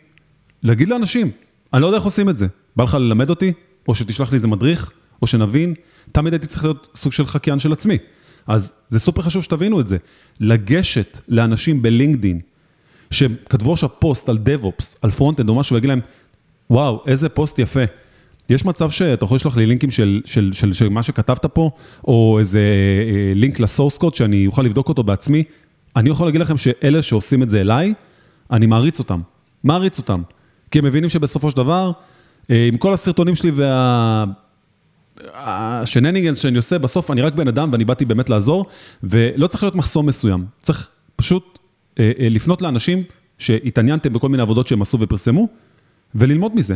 להגיד 0.65 0.89
לאנשים, 0.89 1.31
אני 1.73 1.81
לא 1.81 1.87
יודע 1.87 1.97
איך 1.97 2.05
עושים 2.05 2.29
את 2.29 2.37
זה. 2.37 2.47
בא 2.75 2.83
לך 2.83 2.93
ללמד 2.93 3.29
אותי, 3.29 3.53
או 3.87 3.95
שתשלח 3.95 4.31
לי 4.31 4.35
איזה 4.35 4.47
מדריך, 4.47 4.91
או 5.21 5.27
שנבין, 5.27 5.73
תמיד 6.11 6.33
הייתי 6.33 6.47
צריך 6.47 6.63
להיות 6.63 6.89
סוג 6.95 7.13
של 7.13 7.25
חקיין 7.25 7.59
של 7.59 7.73
עצמי. 7.73 7.97
אז 8.47 8.73
זה 8.89 8.99
סופר 8.99 9.21
חשוב 9.21 9.43
שתבינו 9.43 9.79
את 9.79 9.87
זה. 9.87 9.97
לגשת 10.39 11.19
לאנשים 11.27 11.81
בלינקדין, 11.81 12.39
שכתבו 13.11 13.73
עכשיו 13.73 13.89
פוסט 13.99 14.29
על 14.29 14.37
DevOps, 14.37 14.97
על 15.01 15.11
front-end 15.11 15.49
או 15.49 15.55
משהו, 15.55 15.73
ולהגיד 15.73 15.87
להם, 15.89 15.99
וואו, 16.69 17.03
איזה 17.07 17.29
פוסט 17.29 17.59
יפה. 17.59 17.83
יש 18.49 18.65
מצב 18.65 18.89
שאתה 18.89 19.23
יכול 19.23 19.35
לשלוח 19.35 19.57
לי 19.57 19.65
לינקים 19.65 19.91
של, 19.91 20.21
של, 20.25 20.49
של, 20.53 20.73
של 20.73 20.89
מה 20.89 21.03
שכתבת 21.03 21.45
פה, 21.45 21.71
או 22.07 22.39
איזה 22.39 22.59
אה, 22.59 23.33
לינק 23.35 23.59
ל 23.59 23.65
source 23.65 23.97
code 23.97 24.15
שאני 24.15 24.47
אוכל 24.47 24.61
לבדוק 24.61 24.89
אותו 24.89 25.03
בעצמי. 25.03 25.43
אני 25.95 26.09
יכול 26.09 26.27
להגיד 26.27 26.41
לכם 26.41 26.57
שאלה 26.57 27.01
שעושים 27.01 27.43
את 27.43 27.49
זה 27.49 27.61
אליי, 27.61 27.93
אני 28.51 28.65
מעריץ 28.65 28.99
אותם. 28.99 29.21
מעריץ 29.63 29.97
אותם. 29.97 30.21
כי 30.71 30.79
הם 30.79 30.85
מבינים 30.85 31.09
שבסופו 31.09 31.51
של 31.51 31.57
דבר, 31.57 31.91
אה, 32.51 32.67
עם 32.67 32.77
כל 32.77 32.93
הסרטונים 32.93 33.35
שלי 33.35 33.51
וה... 33.53 34.25
השנניגנס 35.33 36.37
שאני 36.37 36.57
עושה, 36.57 36.79
בסוף 36.79 37.11
אני 37.11 37.21
רק 37.21 37.33
בן 37.33 37.47
אדם 37.47 37.69
ואני 37.71 37.85
באתי 37.85 38.05
באמת 38.05 38.29
לעזור, 38.29 38.65
ולא 39.03 39.47
צריך 39.47 39.63
להיות 39.63 39.75
מחסום 39.75 40.05
מסוים. 40.05 40.45
צריך 40.61 40.89
פשוט 41.15 41.59
אה, 41.99 42.11
אה, 42.19 42.29
לפנות 42.29 42.61
לאנשים 42.61 43.03
שהתעניינתם 43.37 44.13
בכל 44.13 44.29
מיני 44.29 44.41
עבודות 44.41 44.67
שהם 44.67 44.81
עשו 44.81 44.99
ופרסמו, 44.99 45.47
וללמוד 46.15 46.55
מזה. 46.55 46.75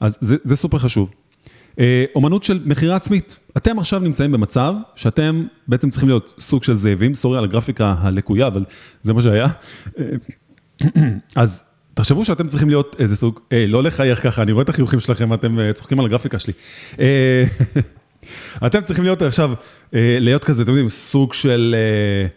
אז 0.00 0.18
זה, 0.20 0.36
זה 0.44 0.56
סופר 0.56 0.78
חשוב. 0.78 1.10
אומנות 2.14 2.42
של 2.44 2.62
מכירה 2.64 2.96
עצמית. 2.96 3.38
אתם 3.56 3.78
עכשיו 3.78 4.00
נמצאים 4.00 4.32
במצב 4.32 4.74
שאתם 4.96 5.46
בעצם 5.68 5.90
צריכים 5.90 6.08
להיות 6.08 6.34
סוג 6.38 6.64
של 6.64 6.74
זאבים, 6.74 7.14
סורי 7.14 7.38
על 7.38 7.44
הגרפיקה 7.44 7.94
הלקויה, 7.98 8.46
אבל 8.46 8.64
זה 9.02 9.12
מה 9.12 9.22
שהיה. 9.22 9.46
אז 11.36 11.67
תחשבו 11.98 12.24
שאתם 12.24 12.46
צריכים 12.46 12.68
להיות 12.68 12.96
איזה 12.98 13.16
סוג, 13.16 13.40
אה, 13.52 13.64
לא 13.68 13.82
לחייך 13.82 14.22
ככה, 14.22 14.42
אני 14.42 14.52
רואה 14.52 14.62
את 14.62 14.68
החיוכים 14.68 15.00
שלכם, 15.00 15.34
אתם 15.34 15.60
אה, 15.60 15.72
צוחקים 15.72 16.00
על 16.00 16.06
הגרפיקה 16.06 16.38
שלי. 16.38 16.52
אה, 17.00 17.44
אתם 18.66 18.80
צריכים 18.80 19.04
להיות 19.04 19.22
עכשיו, 19.22 19.52
אה, 19.94 20.16
להיות 20.20 20.44
כזה, 20.44 20.62
אתם 20.62 20.70
יודעים, 20.70 20.88
סוג 20.88 21.32
של, 21.32 21.76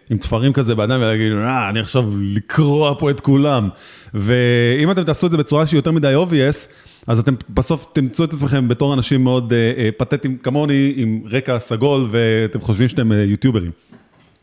עם 0.09 0.17
תפרים 0.17 0.53
כזה 0.53 0.75
באדם, 0.75 0.99
ולהגיד, 0.99 1.31
אה, 1.31 1.69
אני 1.69 1.79
עכשיו 1.79 2.05
לקרוע 2.21 2.95
פה 2.99 3.09
את 3.09 3.19
כולם. 3.19 3.69
ואם 4.13 4.91
אתם 4.91 5.03
תעשו 5.03 5.25
את 5.25 5.31
זה 5.31 5.37
בצורה 5.37 5.67
שהיא 5.67 5.77
יותר 5.77 5.91
מדי 5.91 6.13
obvious, 6.15 6.67
אז 7.07 7.19
אתם 7.19 7.35
בסוף 7.49 7.89
תמצאו 7.93 8.25
את 8.25 8.33
עצמכם 8.33 8.67
בתור 8.67 8.93
אנשים 8.93 9.23
מאוד 9.23 9.53
פתטיים 9.97 10.37
כמוני, 10.37 10.93
עם 10.95 11.21
רקע 11.25 11.59
סגול, 11.59 12.07
ואתם 12.11 12.61
חושבים 12.61 12.87
שאתם 12.87 13.11
יוטיוברים. 13.11 13.71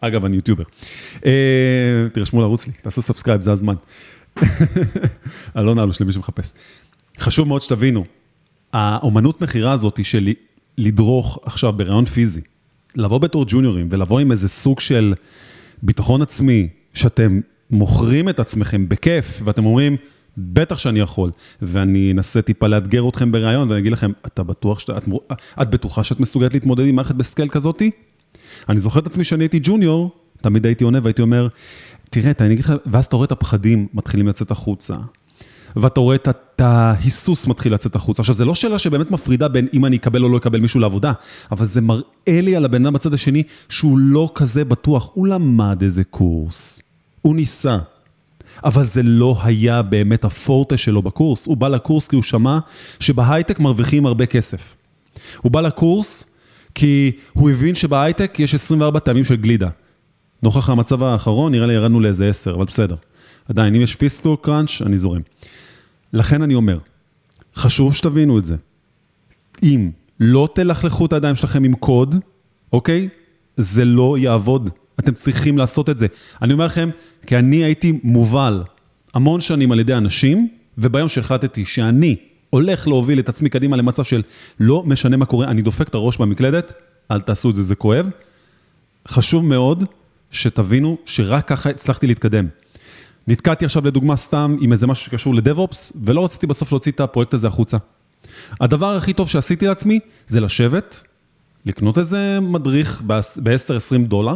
אגב, 0.01 0.25
אני 0.25 0.37
יוטיובר. 0.37 0.65
תירשמו 2.13 2.41
לערוץ 2.41 2.67
לי, 2.67 2.73
תעשו 2.83 3.03
subscribe, 3.03 3.43
זה 3.43 3.53
הזמן. 3.53 3.75
אלון 5.57 5.79
אלוש 5.79 6.01
למי 6.01 6.13
שמחפש. 6.13 6.53
חשוב 7.19 7.49
מאוד 7.49 7.63
שתבינו, 7.63 8.05
האומנות 8.73 9.41
מכירה 9.41 9.73
הזאת 9.73 10.05
של 10.05 10.29
לדרוך 10.79 11.39
עכשיו 11.45 11.73
בראיון 11.73 12.05
פיזי, 12.05 12.41
לבוא 12.97 13.19
בתור 13.19 13.45
ג'וניורים 13.49 13.89
ולבוא 13.91 14.21
עם 14.21 14.31
איזה 14.31 14.49
סוג 14.49 14.81
של 14.81 15.15
ביטחון 15.83 16.23
עצמי, 16.23 16.69
שאתם 16.95 17.41
מוכרים 17.71 18.29
את 18.29 18.41
עצמכם 18.41 18.89
בכיף, 18.89 19.41
ואתם 19.45 19.67
אומרים, 19.67 19.97
בטח 20.39 20.79
שאני 20.79 21.01
יכול, 21.01 21.31
ואני 21.63 22.13
אנסה 22.13 22.43
טיפה 22.43 22.67
לאתגר 22.67 23.09
אתכם 23.09 23.33
בראיון, 23.33 23.69
ואני 23.69 23.81
אגיד 23.81 23.93
לכם, 23.93 24.13
אתה 24.27 24.43
בטוח 24.43 24.79
שאתה, 24.79 24.99
את, 24.99 25.05
את 25.63 25.71
בטוחה 25.71 26.05
שאת 26.05 26.21
מסוגלת 26.21 26.55
להתמודד 26.55 26.87
עם 26.87 26.97
מערכת 26.97 27.15
בסקייל 27.15 27.49
כזאתי? 27.49 27.91
אני 28.69 28.81
זוכר 28.81 29.01
את 29.01 29.07
עצמי 29.07 29.25
שאני 29.25 29.45
הייתי 29.45 29.61
ג'וניור, 29.63 30.11
תמיד 30.41 30.67
הייתי 30.67 30.85
עונה 30.85 30.99
והייתי 31.03 31.23
אומר, 31.23 31.49
תראה, 32.11 32.33
אני 32.41 32.55
אגיד 32.55 32.65
לך, 32.65 32.73
ואז 32.87 33.05
אתה 33.05 33.17
רואה 33.17 33.27
את 33.27 33.33
הפחדים 33.33 33.87
מתחילים 33.95 34.29
לצאת 34.29 34.51
החוצה. 34.51 34.97
ואתה 35.77 36.01
רואה 36.01 36.17
את 36.17 36.61
ההיסוס 36.61 37.47
מתחיל 37.47 37.75
לצאת 37.75 37.95
החוצה. 37.95 38.23
עכשיו, 38.23 38.35
זו 38.35 38.45
לא 38.45 38.55
שאלה 38.55 38.79
שבאמת 38.79 39.11
מפרידה 39.11 39.49
בין 39.49 39.67
אם 39.75 39.85
אני 39.85 39.97
אקבל 39.97 40.23
או 40.23 40.29
לא 40.29 40.37
אקבל 40.37 40.61
מישהו 40.61 40.81
לעבודה, 40.81 41.13
אבל 41.53 41.65
זה 41.65 41.81
מראה 41.81 42.03
לי 42.27 42.57
על 42.57 42.65
הבן 42.65 42.87
אדם 42.87 42.93
בצד 42.93 43.15
השני 43.15 43.43
שהוא 43.69 43.99
לא 43.99 44.31
כזה 44.35 44.65
בטוח. 44.65 45.11
הוא 45.15 45.27
למד 45.27 45.83
איזה 45.83 46.05
קורס, 46.05 46.81
הוא 47.23 47.37
ניסה, 47.37 47.79
אבל 48.65 48.85
זה 48.85 49.03
לא 49.03 49.39
היה 49.43 49.83
באמת 49.83 50.25
הפורטה 50.25 50.77
שלו 50.77 51.03
בקורס. 51.03 51.47
הוא 51.47 51.57
בא 51.57 51.69
לקורס 51.69 52.09
כי 52.09 52.17
הוא 52.17 52.23
שמע 52.23 52.59
שבהייטק 53.01 53.61
מרוויחים 53.61 54.07
הרבה 54.07 54.27
כסף. 54.27 54.77
הוא 55.43 55.53
בא 55.53 55.61
לקורס 55.61 56.25
כי 56.75 57.13
הוא 57.33 57.51
הבין 57.51 57.75
שבהייטק 57.75 58.41
יש 58.41 58.55
24 58.55 58.99
טעמים 58.99 59.25
של 59.25 59.37
גלידה. 59.37 59.69
נוכח 60.43 60.71
המצב 60.71 61.03
האחרון, 61.03 61.53
נראה 61.53 61.67
לי 61.67 61.73
ירדנו 61.73 62.01
לאיזה 62.01 62.29
10, 62.29 62.55
אבל 62.55 62.65
בסדר. 62.65 62.97
עדיין, 63.49 63.75
אם 63.75 63.81
יש 63.81 63.97
פיסטו 63.97 64.37
קראנץ', 64.37 64.83
אני 64.87 64.99
זורם. 64.99 65.21
לכן 66.13 66.43
אני 66.43 66.55
אומר, 66.55 66.79
חשוב 67.55 67.95
שתבינו 67.95 68.39
את 68.39 68.45
זה. 68.45 68.57
אם 69.63 69.91
לא 70.21 70.49
תלכלכו 70.55 71.07
את 71.07 71.13
הידיים 71.13 71.35
שלכם 71.35 71.65
עם 71.65 71.75
קוד, 71.75 72.17
אוקיי? 72.73 73.09
זה 73.57 73.85
לא 73.85 74.19
יעבוד. 74.19 74.71
אתם 75.01 75.15
צריכים 75.15 75.59
לעשות 75.59 75.91
את 75.91 75.99
זה. 75.99 76.07
אני 76.43 76.53
אומר 76.53 76.67
לכם, 76.67 76.91
כי 77.27 77.39
אני 77.39 77.57
הייתי 77.57 77.99
מובל 78.03 78.63
המון 79.15 79.41
שנים 79.41 79.73
על 79.73 79.81
ידי 79.81 79.95
אנשים, 79.95 80.49
וביום 80.79 81.09
שהחלטתי 81.09 81.65
שאני 81.65 82.17
הולך 82.51 82.89
להוביל 82.89 83.19
את 83.19 83.29
עצמי 83.29 83.49
קדימה 83.49 83.77
למצב 83.77 84.05
של 84.05 84.23
לא 84.61 84.83
משנה 84.87 85.17
מה 85.17 85.25
קורה, 85.25 85.47
אני 85.49 85.63
דופק 85.63 85.89
את 85.89 85.95
הראש 85.95 86.17
במקלדת, 86.17 86.73
אל 87.11 87.21
תעשו 87.21 87.51
את 87.51 87.55
זה, 87.55 87.63
זה 87.63 87.75
כואב. 87.75 88.11
חשוב 89.09 89.45
מאוד 89.45 89.85
שתבינו 90.31 90.99
שרק 91.05 91.49
ככה 91.49 91.71
הצלחתי 91.71 92.07
להתקדם. 92.07 92.47
נתקעתי 93.29 93.65
עכשיו 93.65 93.87
לדוגמה 93.87 94.17
סתם 94.17 94.57
עם 94.61 94.73
איזה 94.73 94.87
משהו 94.87 95.05
שקשור 95.05 95.35
ל 95.35 95.42
DevOps, 95.42 95.93
ולא 96.05 96.25
רציתי 96.25 96.47
בסוף 96.47 96.73
להוציא 96.73 96.93
את 96.93 97.01
הפרויקט 97.01 97.35
הזה 97.35 97.47
החוצה. 97.47 97.77
הדבר 98.61 98.97
הכי 98.97 99.13
טוב 99.13 99.29
שעשיתי 99.29 99.67
לעצמי 99.67 100.01
זה 100.27 100.41
לשבת, 100.41 101.03
לקנות 101.67 101.99
איזה 101.99 102.41
מדריך 102.41 103.03
ב-10-20 103.07 104.07
דולר, 104.07 104.35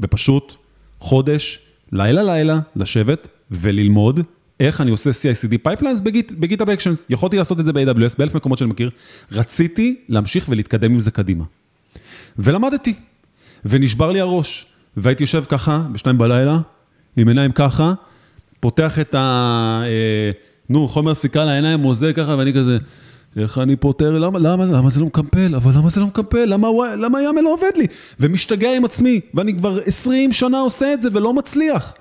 ופשוט 0.00 0.54
חודש, 0.98 1.58
לילה-לילה, 1.92 2.60
לשבת 2.76 3.28
וללמוד 3.50 4.20
איך 4.60 4.80
אני 4.80 4.90
עושה 4.90 5.10
CICD 5.10 5.58
pipelines 5.62 6.00
ב 6.38 6.43
GitHub 6.43 6.70
Actions. 6.70 7.06
יכולתי 7.10 7.36
לעשות 7.36 7.60
את 7.60 7.66
זה 7.66 7.72
ב-AWS, 7.72 8.14
באלף 8.18 8.34
מקומות 8.34 8.58
שאני 8.58 8.70
מכיר. 8.70 8.90
רציתי 9.32 9.96
להמשיך 10.08 10.46
ולהתקדם 10.48 10.92
עם 10.92 11.00
זה 11.00 11.10
קדימה. 11.10 11.44
ולמדתי, 12.38 12.94
ונשבר 13.64 14.10
לי 14.10 14.20
הראש. 14.20 14.66
והייתי 14.96 15.22
יושב 15.22 15.44
ככה, 15.48 15.82
בשתיים 15.92 16.18
בלילה, 16.18 16.58
עם 17.16 17.28
עיניים 17.28 17.52
ככה, 17.52 17.92
פותח 18.60 18.98
את 18.98 19.14
ה... 19.14 19.82
אה, 19.84 20.30
נו, 20.68 20.88
חומר 20.88 21.14
סיכה 21.14 21.44
לעיניים, 21.44 21.80
מוזג 21.80 22.14
ככה, 22.14 22.34
ואני 22.38 22.52
כזה, 22.52 22.78
איך 23.36 23.58
אני 23.58 23.76
פותר, 23.76 24.18
למה, 24.18 24.38
למה, 24.38 24.64
למה 24.64 24.90
זה 24.90 25.00
לא 25.00 25.06
מקמפל? 25.06 25.54
אבל 25.54 25.72
למה 25.74 25.90
זה 25.90 26.00
לא 26.00 26.06
מקמפל? 26.06 26.44
למה, 26.44 26.68
למה 26.98 27.22
יאמן 27.22 27.44
לא 27.44 27.54
עובד 27.54 27.70
לי? 27.76 27.86
ומשתגע 28.20 28.76
עם 28.76 28.84
עצמי, 28.84 29.20
ואני 29.34 29.56
כבר 29.56 29.78
20 29.84 30.32
שנה 30.32 30.60
עושה 30.60 30.92
את 30.92 31.00
זה 31.00 31.08
ולא 31.12 31.34
מצליח. 31.34 31.94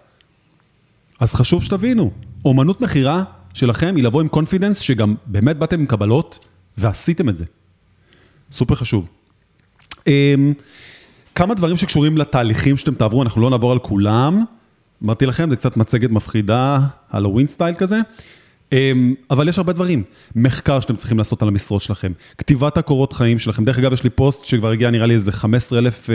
אז 1.19 1.33
חשוב 1.33 1.63
שתבינו, 1.63 2.11
אומנות 2.45 2.81
מכירה 2.81 3.23
שלכם 3.53 3.95
היא 3.95 4.03
לבוא 4.03 4.21
עם 4.21 4.27
confidence, 4.27 4.79
שגם 4.79 5.15
באמת 5.25 5.57
באתם 5.57 5.79
עם 5.79 5.85
קבלות 5.85 6.39
ועשיתם 6.77 7.29
את 7.29 7.37
זה. 7.37 7.45
סופר 8.51 8.75
חשוב. 8.75 9.07
כמה 11.35 11.53
דברים 11.53 11.77
שקשורים 11.77 12.17
לתהליכים 12.17 12.77
שאתם 12.77 12.95
תעברו, 12.95 13.23
אנחנו 13.23 13.41
לא 13.41 13.49
נעבור 13.49 13.71
על 13.71 13.79
כולם. 13.79 14.43
אמרתי 15.03 15.25
לכם, 15.25 15.49
זה 15.49 15.55
קצת 15.55 15.77
מצגת 15.77 16.09
מפחידה, 16.09 16.79
Halloween 17.11 17.47
style 17.47 17.75
כזה. 17.75 17.99
אמ, 18.71 19.13
אבל 19.31 19.49
יש 19.49 19.57
הרבה 19.57 19.73
דברים. 19.73 20.03
מחקר 20.35 20.79
שאתם 20.79 20.95
צריכים 20.95 21.17
לעשות 21.17 21.41
על 21.41 21.47
המשרות 21.47 21.81
שלכם, 21.81 22.11
כתיבת 22.37 22.77
הקורות 22.77 23.13
חיים 23.13 23.39
שלכם. 23.39 23.65
דרך 23.65 23.79
אגב, 23.79 23.93
יש 23.93 24.03
לי 24.03 24.09
פוסט 24.09 24.45
שכבר 24.45 24.71
הגיע 24.71 24.89
נראה 24.89 25.07
לי 25.07 25.13
איזה 25.13 25.31
15 25.31 25.79
אלף 25.79 26.09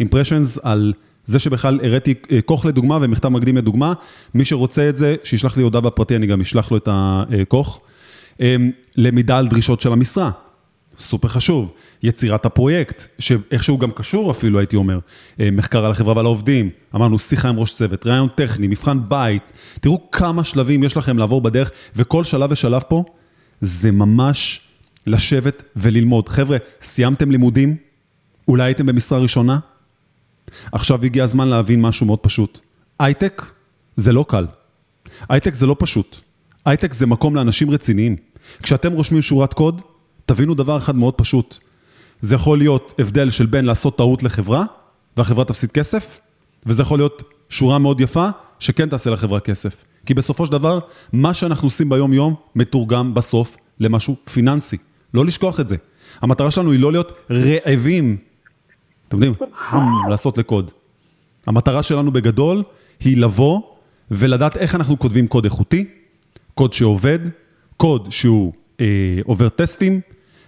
impressions 0.00 0.58
על 0.62 0.92
זה 1.24 1.38
שבכלל 1.38 1.80
הראיתי 1.82 2.14
אה, 2.32 2.40
כוך 2.42 2.66
לדוגמה 2.66 2.98
ומכתב 3.00 3.28
מקדים 3.28 3.56
לדוגמה. 3.56 3.92
מי 4.34 4.44
שרוצה 4.44 4.88
את 4.88 4.96
זה, 4.96 5.16
שישלח 5.24 5.56
לי 5.56 5.62
הודעה 5.62 5.80
בפרטי, 5.80 6.16
אני 6.16 6.26
גם 6.26 6.40
אשלח 6.40 6.70
לו 6.70 6.76
את 6.76 6.88
הכוך. 6.90 7.80
אמ, 8.40 8.70
למידה 8.96 9.38
על 9.38 9.48
דרישות 9.48 9.80
של 9.80 9.92
המשרה. 9.92 10.30
סופר 10.98 11.28
חשוב. 11.28 11.72
יצירת 12.02 12.46
הפרויקט, 12.46 13.02
שאיכשהו 13.18 13.78
גם 13.78 13.90
קשור 13.90 14.30
אפילו, 14.30 14.58
הייתי 14.58 14.76
אומר. 14.76 14.98
אה, 15.40 15.50
מחקר 15.52 15.84
על 15.84 15.90
החברה 15.90 16.16
ועל 16.16 16.26
העובדים, 16.26 16.70
אמרנו 16.94 17.18
שיחה 17.18 17.48
עם 17.48 17.58
ראש 17.58 17.74
צוות, 17.74 18.06
ראיון 18.06 18.28
טכני, 18.34 18.66
מבחן 18.66 18.98
בית. 19.08 19.52
תראו 19.80 20.10
כמה 20.10 20.44
שלבים 20.44 20.84
יש 20.84 20.96
לכם 20.96 21.18
לעבור 21.18 21.40
בדרך, 21.40 21.70
וכל 21.96 22.24
שלב 22.24 22.52
ושלב 22.52 22.82
פה 22.88 23.04
זה 23.60 23.90
ממש 23.90 24.60
לשבת 25.06 25.62
וללמוד. 25.76 26.28
חבר'ה, 26.28 26.56
סיימתם 26.80 27.30
לימודים? 27.30 27.76
אולי 28.48 28.64
הייתם 28.64 28.86
במשרה 28.86 29.18
ראשונה? 29.18 29.58
עכשיו 30.72 31.04
הגיע 31.04 31.24
הזמן 31.24 31.48
להבין 31.48 31.80
משהו 31.82 32.06
מאוד 32.06 32.18
פשוט. 32.18 32.60
הייטק 32.98 33.42
זה 33.96 34.12
לא 34.12 34.24
קל. 34.28 34.46
הייטק 35.28 35.54
זה 35.54 35.66
לא 35.66 35.76
פשוט. 35.78 36.16
הייטק 36.64 36.92
זה 36.92 37.06
מקום 37.06 37.36
לאנשים 37.36 37.70
רציניים. 37.70 38.16
כשאתם 38.62 38.92
רושמים 38.92 39.22
שורת 39.22 39.54
קוד, 39.54 39.82
תבינו 40.28 40.54
דבר 40.54 40.76
אחד 40.76 40.96
מאוד 40.96 41.14
פשוט. 41.14 41.58
זה 42.20 42.34
יכול 42.34 42.58
להיות 42.58 42.94
הבדל 42.98 43.30
של 43.30 43.46
בין 43.46 43.64
לעשות 43.64 43.98
טעות 43.98 44.22
לחברה, 44.22 44.64
והחברה 45.16 45.44
תפסיד 45.44 45.72
כסף, 45.72 46.18
וזה 46.66 46.82
יכול 46.82 46.98
להיות 46.98 47.22
שורה 47.48 47.78
מאוד 47.78 48.00
יפה, 48.00 48.28
שכן 48.58 48.88
תעשה 48.88 49.10
לחברה 49.10 49.40
כסף. 49.40 49.84
כי 50.06 50.14
בסופו 50.14 50.46
של 50.46 50.52
דבר, 50.52 50.78
מה 51.12 51.34
שאנחנו 51.34 51.66
עושים 51.66 51.88
ביום-יום, 51.88 52.34
מתורגם 52.54 53.14
בסוף 53.14 53.56
למשהו 53.80 54.16
פיננסי. 54.32 54.76
לא 55.14 55.24
לשכוח 55.24 55.60
את 55.60 55.68
זה. 55.68 55.76
המטרה 56.20 56.50
שלנו 56.50 56.72
היא 56.72 56.80
לא 56.80 56.92
להיות 56.92 57.12
רעבים, 57.30 58.16
אתם 59.08 59.16
יודעים, 59.16 59.34
חם 59.56 59.84
לעשות 60.10 60.38
לקוד. 60.38 60.70
המטרה 61.46 61.82
שלנו 61.82 62.12
בגדול 62.12 62.62
היא 63.00 63.16
לבוא 63.16 63.60
ולדעת 64.10 64.56
איך 64.56 64.74
אנחנו 64.74 64.98
כותבים 64.98 65.26
קוד 65.26 65.44
איכותי, 65.44 65.84
קוד 66.54 66.72
שעובד, 66.72 67.18
קוד 67.76 68.12
שהוא 68.12 68.52
אה, 68.80 68.86
עובר 69.24 69.48
טסטים, 69.48 70.00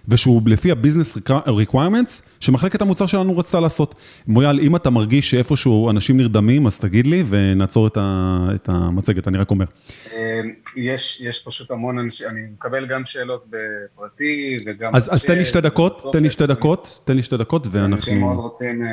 ושהוא 0.08 0.42
לפי 0.46 0.70
ה-business 0.70 1.30
requirements 1.46 2.22
שמחלקת 2.40 2.82
המוצר 2.82 3.06
שלנו 3.06 3.38
רצתה 3.38 3.60
לעשות. 3.60 3.94
מויאל, 4.26 4.60
אם 4.60 4.76
אתה 4.76 4.90
מרגיש 4.90 5.30
שאיפשהו 5.30 5.90
אנשים 5.90 6.16
נרדמים, 6.16 6.66
אז 6.66 6.78
תגיד 6.78 7.06
לי 7.06 7.24
ונעצור 7.28 7.86
את, 7.86 7.96
ה, 7.96 8.46
את 8.54 8.68
המצגת, 8.68 9.28
אני 9.28 9.38
רק 9.38 9.50
אומר. 9.50 9.64
אה, 10.12 10.40
יש, 10.76 11.20
יש 11.20 11.44
פשוט 11.44 11.70
המון 11.70 11.98
אנשים, 11.98 12.26
אני 12.28 12.40
מקבל 12.52 12.86
גם 12.86 13.04
שאלות 13.04 13.44
בפרטי 13.50 14.56
וגם... 14.66 14.96
אז, 14.96 15.08
אז 15.12 15.24
תן 15.24 15.38
לי 15.38 15.44
שתי 15.44 15.60
דקות, 15.60 16.04
תן 16.12 16.22
לי 16.22 16.30
שתי 16.30 16.46
דקות, 16.46 17.00
תן 17.04 17.16
לי 17.16 17.22
שתי 17.22 17.36
דקות 17.36 17.66
ואנחנו... 17.70 17.96
אנשים 17.96 18.20
מאוד 18.20 18.36
רוצים 18.38 18.82
אה, 18.82 18.88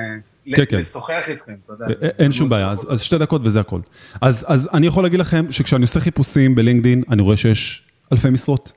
כן, 0.56 0.64
כן. 0.70 0.78
לשוחח 0.78 1.24
איתכם, 1.28 1.54
תודה. 1.68 1.86
אה, 1.86 2.10
אין 2.20 2.32
שום 2.32 2.50
בעיה, 2.50 2.72
אז, 2.72 2.94
אז 2.94 3.02
שתי 3.02 3.18
דקות 3.18 3.42
וזה 3.46 3.60
הכל. 3.60 3.80
אז, 4.22 4.46
אז 4.48 4.70
אני 4.74 4.88
יכול 4.88 5.04
להגיד 5.04 5.20
לכם 5.20 5.52
שכשאני 5.52 5.82
עושה 5.82 6.00
חיפושים 6.00 6.56
בלינקדין, 6.56 7.04
אני 7.10 7.22
רואה 7.22 7.38
שיש 7.38 7.88
אלפי 8.12 8.30
משרות. 8.30 8.72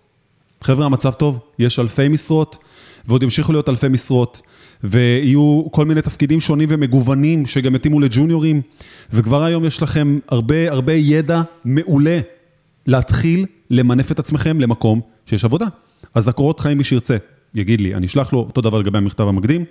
חבר'ה, 0.63 0.87
המצב 0.87 1.13
טוב, 1.13 1.39
יש 1.59 1.79
אלפי 1.79 2.09
משרות, 2.09 2.59
ועוד 3.07 3.23
ימשיכו 3.23 3.53
להיות 3.53 3.69
אלפי 3.69 3.89
משרות, 3.89 4.43
ויהיו 4.85 5.65
כל 5.71 5.85
מיני 5.85 6.03
תפקידים 6.03 6.41
שונים 6.41 6.69
ומגוונים, 6.73 7.47
שגם 7.47 7.75
יתאימו 7.75 8.01
לג'וניורים, 8.01 8.63
וכבר 9.13 9.45
היום 9.45 9.65
יש 9.65 9.83
לכם 9.83 10.19
הרבה 10.29 10.71
הרבה 10.71 10.93
ידע 10.93 11.43
מעולה 11.65 12.21
להתחיל 12.87 13.47
למנף 13.71 14.13
את 14.13 14.19
עצמכם 14.19 14.61
למקום 14.61 15.01
שיש 15.27 15.45
עבודה. 15.45 15.67
אז 16.15 16.29
הקורות 16.29 16.61
חיים, 16.61 16.79
מי 16.79 16.85
שירצה, 16.85 17.17
יגיד 17.55 17.81
לי, 17.81 17.95
אני 17.95 18.07
אשלח 18.07 18.33
לו 18.33 18.39
אותו 18.39 18.61
דבר 18.61 18.79
לגבי 18.79 18.99
המכתב 18.99 19.25
המקדים. 19.25 19.65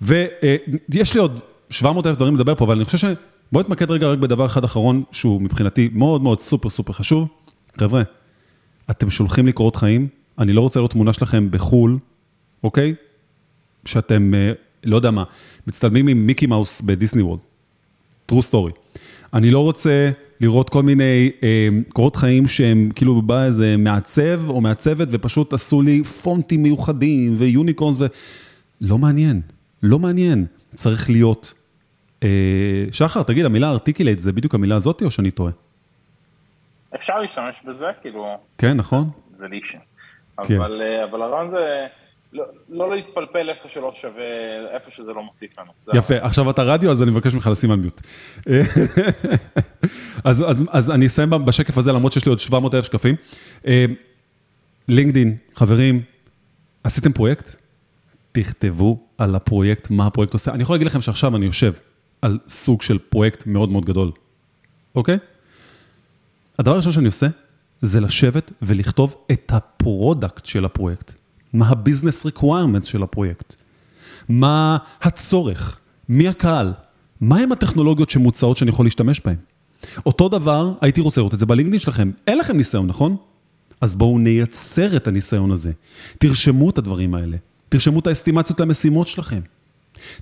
ויש 0.00 1.14
לי 1.14 1.20
עוד 1.20 1.40
700 1.70 2.06
אלף 2.06 2.16
דברים 2.16 2.34
לדבר 2.36 2.54
פה, 2.54 2.64
אבל 2.64 2.76
אני 2.76 2.84
חושב 2.84 2.98
ש... 2.98 3.04
בואו 3.52 3.64
נתמקד 3.64 3.90
רגע 3.90 4.08
רק 4.08 4.18
בדבר 4.18 4.46
אחד 4.46 4.64
אחרון, 4.64 5.02
שהוא 5.12 5.42
מבחינתי 5.42 5.88
מאוד 5.92 6.22
מאוד 6.22 6.40
סופר 6.40 6.68
סופר 6.68 6.92
חשוב. 6.92 7.28
חבר'ה, 7.78 8.02
אתם 8.90 9.10
שולחים 9.10 9.46
לי 9.46 9.52
קורות 9.52 9.76
חיים, 9.76 10.08
אני 10.38 10.52
לא 10.52 10.60
רוצה 10.60 10.80
לראות 10.80 10.90
תמונה 10.90 11.12
שלכם 11.12 11.50
בחו"ל, 11.50 11.98
אוקיי? 12.64 12.94
שאתם, 13.84 14.34
אה, 14.34 14.52
לא 14.84 14.96
יודע 14.96 15.10
מה, 15.10 15.24
מצטלמים 15.66 16.08
עם 16.08 16.26
מיקי 16.26 16.46
מאוס 16.46 16.80
ב 16.80 16.86
Disney 16.86 17.22
World. 17.22 17.38
true 18.32 18.44
story. 18.50 18.98
אני 19.34 19.50
לא 19.50 19.58
רוצה 19.58 20.10
לראות 20.40 20.70
כל 20.70 20.82
מיני 20.82 21.30
אה, 21.42 21.68
קורות 21.92 22.16
חיים 22.16 22.48
שהם 22.48 22.90
כאילו 22.94 23.22
בא 23.22 23.44
איזה 23.44 23.76
מעצב 23.76 24.50
או 24.50 24.60
מעצבת 24.60 25.08
ופשוט 25.10 25.52
עשו 25.52 25.82
לי 25.82 26.04
פונטים 26.04 26.62
מיוחדים 26.62 27.36
ו 27.38 27.44
unicorns 27.44 27.96
ו... 28.00 28.06
לא 28.80 28.98
מעניין, 28.98 29.40
לא 29.82 29.98
מעניין. 29.98 30.46
צריך 30.74 31.10
להיות... 31.10 31.54
אה, 32.22 32.28
שחר, 32.92 33.22
תגיד, 33.22 33.44
המילה 33.44 33.70
articulate 33.70 34.18
זה 34.18 34.32
בדיוק 34.32 34.54
המילה 34.54 34.76
הזאתי 34.76 35.04
או 35.04 35.10
שאני 35.10 35.30
טועה? 35.30 35.52
אפשר 36.94 37.18
להשתמש 37.18 37.60
בזה, 37.64 37.86
כאילו... 38.00 38.38
כן, 38.58 38.76
נכון. 38.76 39.10
זה 39.38 39.48
לישן. 39.48 39.80
כן. 40.44 40.56
אבל, 40.56 40.82
אה, 40.82 41.04
אבל 41.04 41.22
הרעיון 41.22 41.50
זה, 41.50 41.86
לא, 42.32 42.44
לא 42.68 42.96
להתפלפל 42.96 43.50
איפה 43.50 43.68
שלא 43.68 43.92
שווה, 43.94 44.24
איפה 44.74 44.90
שזה 44.90 45.12
לא 45.12 45.22
מוסיף 45.22 45.58
לנו. 45.58 45.72
יפה, 45.94 46.14
עכשיו 46.20 46.50
אתה 46.50 46.62
רדיו, 46.62 46.90
אז 46.90 47.02
אני 47.02 47.10
מבקש 47.10 47.34
ממך 47.34 47.48
לשים 47.52 47.70
על 47.70 47.78
מיוט. 47.78 48.00
אז, 50.24 50.44
אז, 50.50 50.64
אז 50.70 50.90
אני 50.90 51.06
אסיים 51.06 51.30
בשקף 51.30 51.78
הזה, 51.78 51.92
למרות 51.92 52.12
שיש 52.12 52.26
לי 52.26 52.30
עוד 52.30 52.40
700 52.40 52.74
אלף 52.74 52.84
שקפים. 52.84 53.16
לינקדין, 54.88 55.36
חברים, 55.54 56.02
עשיתם 56.84 57.12
פרויקט? 57.12 57.56
תכתבו 58.32 58.98
על 59.18 59.34
הפרויקט, 59.34 59.90
מה 59.90 60.06
הפרויקט 60.06 60.32
עושה. 60.32 60.52
אני 60.52 60.62
יכול 60.62 60.74
להגיד 60.74 60.86
לכם 60.86 61.00
שעכשיו 61.00 61.36
אני 61.36 61.46
יושב 61.46 61.72
על 62.22 62.38
סוג 62.48 62.82
של 62.82 62.98
פרויקט 62.98 63.46
מאוד 63.46 63.68
מאוד 63.68 63.84
גדול, 63.84 64.12
אוקיי? 64.94 65.18
הדבר 66.60 66.74
הראשון 66.74 66.92
שאני 66.92 67.06
עושה, 67.06 67.26
זה 67.82 68.00
לשבת 68.00 68.52
ולכתוב 68.62 69.14
את 69.32 69.52
ה 69.54 69.66
product 69.66 70.46
של 70.46 70.64
הפרויקט. 70.64 71.12
מה 71.52 71.68
ה-business 71.68 72.30
requirements 72.30 72.84
של 72.84 73.02
הפרויקט. 73.02 73.54
מה 74.28 74.78
הצורך, 75.02 75.78
מי 76.08 76.28
הקהל, 76.28 76.72
מהם 77.20 77.52
הטכנולוגיות 77.52 78.10
שמוצעות 78.10 78.56
שאני 78.56 78.68
יכול 78.68 78.86
להשתמש 78.86 79.20
בהן. 79.24 79.36
אותו 80.06 80.28
דבר, 80.28 80.72
הייתי 80.80 81.00
רוצה 81.00 81.20
לראות 81.20 81.34
את 81.34 81.38
זה 81.38 81.46
בלינקדאין 81.46 81.80
שלכם. 81.80 82.10
אין 82.26 82.38
לכם 82.38 82.56
ניסיון, 82.56 82.86
נכון? 82.86 83.16
אז 83.80 83.94
בואו 83.94 84.18
נייצר 84.18 84.96
את 84.96 85.08
הניסיון 85.08 85.50
הזה. 85.50 85.72
תרשמו 86.18 86.70
את 86.70 86.78
הדברים 86.78 87.14
האלה. 87.14 87.36
תרשמו 87.68 87.98
את 87.98 88.06
האסטימציות 88.06 88.60
למשימות 88.60 89.08
שלכם. 89.08 89.40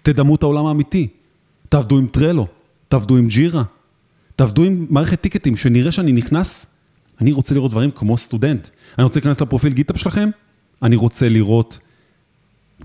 תדמו 0.02 0.34
את 0.34 0.42
העולם 0.42 0.66
האמיתי. 0.66 1.08
תעבדו 1.68 1.98
עם 1.98 2.06
טרלו, 2.06 2.46
תעבדו 2.88 3.16
עם 3.16 3.28
ג'ירה, 3.28 3.62
תעבדו 4.38 4.64
עם 4.64 4.86
מערכת 4.90 5.20
טיקטים, 5.20 5.56
שנראה 5.56 5.92
שאני 5.92 6.12
נכנס, 6.12 6.80
אני 7.20 7.32
רוצה 7.32 7.54
לראות 7.54 7.70
דברים 7.70 7.90
כמו 7.90 8.18
סטודנט. 8.18 8.68
אני 8.98 9.04
רוצה 9.04 9.20
להיכנס 9.20 9.40
לפרופיל 9.40 9.72
גיטאב 9.72 9.96
שלכם, 9.96 10.30
אני 10.82 10.96
רוצה 10.96 11.28
לראות 11.28 11.78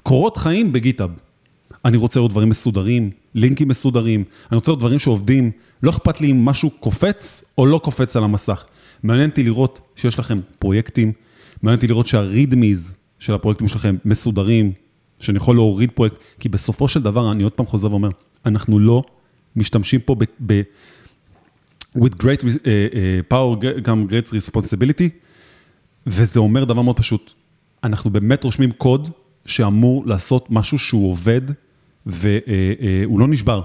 קורות 0.03 0.37
חיים 0.37 0.73
בגיטאב. 0.73 1.09
אני 1.85 1.97
רוצה 1.97 2.19
לראות 2.19 2.31
דברים 2.31 2.49
מסודרים, 2.49 3.11
לינקים 3.35 3.67
מסודרים, 3.67 4.23
אני 4.51 4.55
רוצה 4.55 4.71
לראות 4.71 4.79
דברים 4.79 4.99
שעובדים, 4.99 5.51
לא 5.83 5.89
אכפת 5.89 6.21
לי 6.21 6.31
אם 6.31 6.45
משהו 6.45 6.69
קופץ 6.79 7.43
או 7.57 7.65
לא 7.65 7.77
קופץ 7.83 8.15
על 8.15 8.23
המסך. 8.23 8.65
מעניין 9.03 9.29
אותי 9.29 9.43
לראות 9.43 9.81
שיש 9.95 10.19
לכם 10.19 10.39
פרויקטים, 10.59 11.11
מעניין 11.61 11.77
אותי 11.77 11.87
לראות 11.87 12.07
שהרידמיז 12.07 12.95
של 13.19 13.33
הפרויקטים 13.33 13.67
שלכם 13.67 13.97
מסודרים, 14.05 14.71
שאני 15.19 15.37
יכול 15.37 15.55
להוריד 15.55 15.91
פרויקט, 15.91 16.17
כי 16.39 16.49
בסופו 16.49 16.87
של 16.87 17.01
דבר, 17.01 17.31
אני 17.31 17.43
עוד 17.43 17.51
פעם 17.51 17.65
חוזר 17.65 17.91
ואומר, 17.91 18.09
אנחנו 18.45 18.79
לא 18.79 19.03
משתמשים 19.55 19.99
פה 19.99 20.15
ב... 20.15 20.23
ב 20.45 20.61
with 21.97 22.15
great 22.23 22.41
uh, 22.41 22.45
uh, 22.45 23.33
power, 23.33 23.79
גם 23.81 24.07
great 24.09 24.29
responsibility, 24.29 25.09
וזה 26.07 26.39
אומר 26.39 26.63
דבר 26.63 26.81
מאוד 26.81 26.97
פשוט, 26.97 27.33
אנחנו 27.83 28.09
באמת 28.09 28.43
רושמים 28.43 28.71
קוד 28.71 29.09
שאמור 29.45 30.03
לעשות 30.05 30.47
משהו 30.49 30.79
שהוא 30.79 31.09
עובד 31.09 31.41
והוא 32.05 32.41
uh, 33.09 33.15
uh, 33.15 33.19
לא 33.19 33.27
נשבר. 33.27 33.61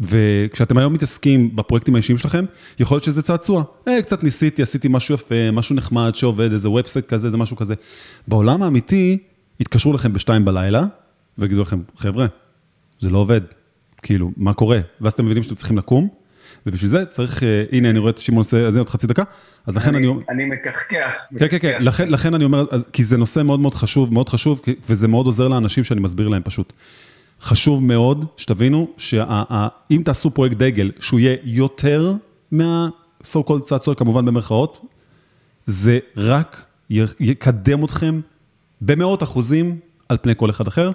וכשאתם 0.00 0.78
היום 0.78 0.92
מתעסקים 0.92 1.56
בפרויקטים 1.56 1.94
האישיים 1.94 2.18
שלכם, 2.18 2.44
יכול 2.78 2.94
להיות 2.94 3.04
שזה 3.04 3.22
צעצוע. 3.22 3.64
אה, 3.88 4.02
קצת 4.02 4.24
ניסיתי, 4.24 4.62
עשיתי 4.62 4.88
משהו 4.90 5.14
יפה, 5.14 5.50
משהו 5.50 5.76
נחמד 5.76 6.14
שעובד, 6.14 6.52
איזה 6.52 6.70
ובסייט 6.70 7.06
כזה, 7.06 7.26
איזה 7.26 7.38
משהו 7.38 7.56
כזה. 7.56 7.74
בעולם 8.28 8.62
האמיתי, 8.62 9.18
יתקשרו 9.60 9.92
לכם 9.92 10.12
בשתיים 10.12 10.44
בלילה, 10.44 10.86
ויגידו 11.38 11.62
לכם, 11.62 11.82
חבר'ה, 11.96 12.26
זה 13.00 13.10
לא 13.10 13.18
עובד. 13.18 13.40
כאילו, 14.02 14.30
מה 14.36 14.54
קורה? 14.54 14.80
ואז 15.00 15.12
אתם 15.12 15.24
מבינים 15.24 15.42
שאתם 15.42 15.54
צריכים 15.54 15.78
לקום, 15.78 16.08
ובשביל 16.66 16.90
זה 16.90 17.06
צריך, 17.06 17.42
אה, 17.42 17.64
הנה, 17.72 17.90
אני 17.90 17.98
רואה 17.98 18.10
את 18.10 18.18
שמעון 18.18 18.38
עושה, 18.38 18.66
אז 18.66 18.76
עוד 18.76 18.88
חצי 18.88 19.06
דקה, 19.06 19.22
אז 19.66 19.76
לכן 19.76 19.94
אני... 19.94 20.08
אני 20.28 20.44
מקחקח. 20.44 21.12
כן, 21.38 21.48
כן, 21.48 21.58
כן, 21.58 21.82
לכן 22.08 22.34
אני 22.34 22.44
אומר, 22.44 22.66
כי 22.92 23.04
זה 23.04 23.16
נושא 23.16 23.40
מאוד 23.40 23.60
מאוד 23.60 23.74
חשוב, 23.74 24.14
מאוד 24.14 24.28
חשוב, 24.28 24.60
וזה 24.88 25.08
מאוד 25.08 25.26
עוזר 25.26 25.48
לאנשים 25.48 25.84
שאני 25.84 26.00
מסביר 26.00 26.28
להם 26.28 26.42
פשוט. 26.44 26.72
חשוב 27.40 27.84
מאוד 27.84 28.24
שתבינו 28.36 28.88
שאם 28.96 30.02
תעשו 30.04 30.30
פרויקט 30.30 30.56
דגל, 30.56 30.90
שהוא 31.00 31.20
יהיה 31.20 31.36
יותר 31.44 32.14
מה-so 32.52 33.38
called 33.48 33.60
צעצוע, 33.62 33.94
כמובן 33.94 34.24
במרכאות, 34.24 34.86
זה 35.66 35.98
רק 36.16 36.64
יקדם 37.20 37.84
אתכם 37.84 38.20
במאות 38.80 39.22
אחוזים 39.22 39.78
על 40.08 40.16
פני 40.22 40.32
כל 40.36 40.50
אחד 40.50 40.66
אחר. 40.66 40.90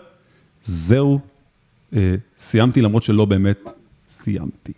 זהו, 0.64 1.20
אה, 1.96 2.16
סיימתי 2.38 2.82
למרות 2.82 3.04
שלא 3.04 3.26
באמת 3.26 3.70
סיימתי. 4.08 4.74